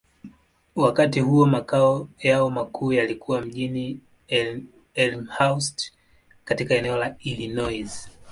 Wakati 0.75 1.19
huo, 1.19 1.45
makao 1.45 2.07
yao 2.19 2.49
makuu 2.49 2.93
yalikuwa 2.93 3.41
mjini 3.41 3.99
Elmhurst, 4.93 5.91
katika 6.45 6.75
eneo 6.75 6.97
la 6.97 7.15
Illinois. 7.19 8.09